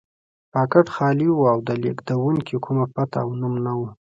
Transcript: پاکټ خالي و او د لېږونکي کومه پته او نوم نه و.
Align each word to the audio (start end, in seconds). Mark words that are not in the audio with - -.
پاکټ 0.53 0.85
خالي 0.95 1.29
و 1.33 1.39
او 1.51 1.59
د 1.67 1.69
لېږونکي 1.83 2.55
کومه 2.65 2.85
پته 2.93 3.17
او 3.23 3.29
نوم 3.41 3.53
نه 3.65 3.71
و. 3.77 3.81